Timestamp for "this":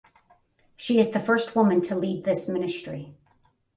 2.23-2.47